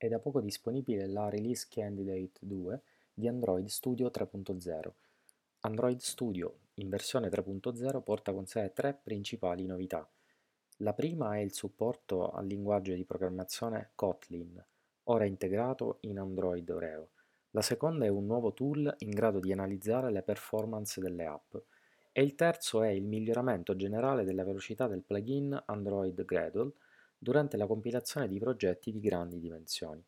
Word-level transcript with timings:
È 0.00 0.06
da 0.06 0.20
poco 0.20 0.40
disponibile 0.40 1.08
la 1.08 1.28
Release 1.28 1.66
Candidate 1.68 2.38
2 2.38 2.82
di 3.12 3.26
Android 3.26 3.66
Studio 3.66 4.12
3.0. 4.14 4.92
Android 5.62 5.98
Studio 5.98 6.58
in 6.74 6.88
versione 6.88 7.28
3.0 7.28 8.00
porta 8.04 8.32
con 8.32 8.46
sé 8.46 8.70
tre 8.72 8.94
principali 8.94 9.66
novità. 9.66 10.08
La 10.76 10.92
prima 10.92 11.34
è 11.34 11.40
il 11.40 11.52
supporto 11.52 12.30
al 12.30 12.46
linguaggio 12.46 12.94
di 12.94 13.04
programmazione 13.04 13.90
Kotlin, 13.96 14.64
ora 15.02 15.24
integrato 15.24 15.98
in 16.02 16.20
Android 16.20 16.70
Oreo. 16.70 17.08
La 17.50 17.62
seconda 17.62 18.04
è 18.04 18.08
un 18.08 18.24
nuovo 18.24 18.52
tool 18.54 18.94
in 18.98 19.10
grado 19.10 19.40
di 19.40 19.50
analizzare 19.50 20.12
le 20.12 20.22
performance 20.22 21.00
delle 21.00 21.26
app. 21.26 21.56
E 22.12 22.22
il 22.22 22.36
terzo 22.36 22.84
è 22.84 22.90
il 22.90 23.02
miglioramento 23.04 23.74
generale 23.74 24.22
della 24.22 24.44
velocità 24.44 24.86
del 24.86 25.02
plugin 25.02 25.60
Android 25.66 26.24
Gradle 26.24 26.70
durante 27.18 27.56
la 27.56 27.66
compilazione 27.66 28.28
di 28.28 28.38
progetti 28.38 28.92
di 28.92 29.00
grandi 29.00 29.40
dimensioni. 29.40 30.02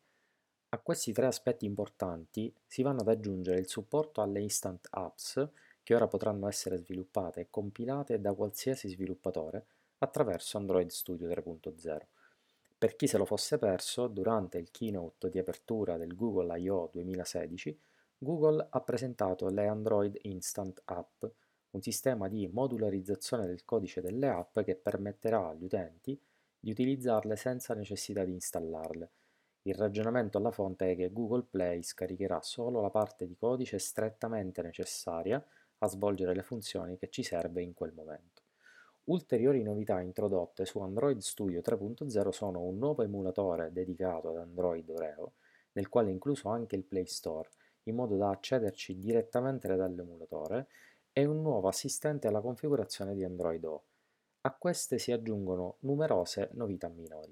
A 0.69 0.79
questi 0.79 1.11
tre 1.11 1.25
aspetti 1.25 1.65
importanti 1.65 2.53
si 2.65 2.81
vanno 2.81 3.01
ad 3.01 3.09
aggiungere 3.09 3.59
il 3.59 3.67
supporto 3.67 4.21
alle 4.21 4.39
instant 4.39 4.87
apps 4.89 5.49
che 5.83 5.93
ora 5.93 6.07
potranno 6.07 6.47
essere 6.47 6.77
sviluppate 6.77 7.41
e 7.41 7.47
compilate 7.49 8.21
da 8.21 8.33
qualsiasi 8.33 8.87
sviluppatore 8.87 9.65
attraverso 9.97 10.57
Android 10.57 10.89
Studio 10.89 11.27
3.0. 11.27 11.99
Per 12.77 12.95
chi 12.95 13.05
se 13.05 13.17
lo 13.17 13.25
fosse 13.25 13.57
perso, 13.59 14.07
durante 14.07 14.57
il 14.57 14.71
keynote 14.71 15.29
di 15.29 15.37
apertura 15.37 15.97
del 15.97 16.15
Google 16.15 16.57
I.O. 16.59 16.89
2016, 16.91 17.77
Google 18.17 18.67
ha 18.69 18.81
presentato 18.81 19.49
le 19.49 19.67
Android 19.67 20.17
Instant 20.21 20.81
App, 20.85 21.25
un 21.71 21.81
sistema 21.81 22.27
di 22.27 22.47
modularizzazione 22.47 23.45
del 23.45 23.65
codice 23.65 24.01
delle 24.01 24.29
app 24.29 24.59
che 24.61 24.75
permetterà 24.75 25.49
agli 25.49 25.63
utenti 25.63 26.19
di 26.61 26.69
utilizzarle 26.69 27.35
senza 27.35 27.73
necessità 27.73 28.23
di 28.23 28.31
installarle. 28.31 29.11
Il 29.63 29.73
ragionamento 29.73 30.37
alla 30.37 30.51
fonte 30.51 30.91
è 30.91 30.95
che 30.95 31.11
Google 31.11 31.45
Play 31.49 31.81
scaricherà 31.81 32.41
solo 32.41 32.81
la 32.81 32.89
parte 32.89 33.25
di 33.25 33.35
codice 33.35 33.79
strettamente 33.79 34.61
necessaria 34.61 35.43
a 35.79 35.87
svolgere 35.87 36.35
le 36.35 36.43
funzioni 36.43 36.97
che 36.97 37.09
ci 37.09 37.23
serve 37.23 37.63
in 37.63 37.73
quel 37.73 37.93
momento. 37.93 38.43
Ulteriori 39.05 39.63
novità 39.63 39.99
introdotte 39.99 40.65
su 40.65 40.79
Android 40.79 41.19
Studio 41.19 41.61
3.0 41.61 42.29
sono 42.29 42.61
un 42.61 42.77
nuovo 42.77 43.01
emulatore 43.01 43.71
dedicato 43.71 44.29
ad 44.29 44.37
Android 44.37 44.87
Oreo, 44.89 45.33
nel 45.73 45.89
quale 45.89 46.09
è 46.09 46.11
incluso 46.11 46.49
anche 46.49 46.75
il 46.75 46.83
Play 46.83 47.07
Store, 47.07 47.49
in 47.83 47.95
modo 47.95 48.15
da 48.15 48.29
accederci 48.29 48.99
direttamente 48.99 49.75
dall'emulatore, 49.75 50.67
e 51.11 51.25
un 51.25 51.41
nuovo 51.41 51.67
assistente 51.67 52.27
alla 52.27 52.41
configurazione 52.41 53.15
di 53.15 53.23
Android 53.23 53.63
O. 53.65 53.83
A 54.43 54.53
queste 54.53 54.97
si 54.97 55.11
aggiungono 55.11 55.75
numerose 55.81 56.49
novità 56.53 56.87
minori. 56.87 57.31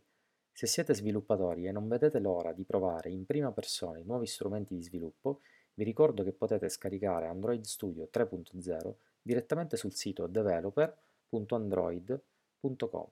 Se 0.51 0.67
siete 0.67 0.93
sviluppatori 0.93 1.65
e 1.65 1.71
non 1.71 1.87
vedete 1.87 2.19
l'ora 2.19 2.53
di 2.53 2.65
provare 2.65 3.09
in 3.09 3.25
prima 3.25 3.51
persona 3.51 3.97
i 3.97 4.03
nuovi 4.03 4.27
strumenti 4.27 4.75
di 4.75 4.83
sviluppo, 4.83 5.41
vi 5.73 5.83
ricordo 5.83 6.23
che 6.23 6.33
potete 6.33 6.69
scaricare 6.69 7.25
Android 7.25 7.63
Studio 7.63 8.09
3.0 8.13 8.93
direttamente 9.23 9.75
sul 9.75 9.95
sito 9.95 10.27
developer.android.com. 10.27 13.07